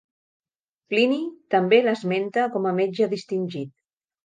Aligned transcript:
Plini 0.93 1.19
també 1.57 1.79
l'esmenta 1.85 2.47
com 2.57 2.67
a 2.73 2.73
metge 2.83 3.11
distingit. 3.15 3.75